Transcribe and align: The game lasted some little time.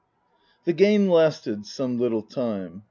The 0.63 0.73
game 0.73 1.07
lasted 1.09 1.67
some 1.67 1.99
little 1.99 2.23
time. 2.23 2.79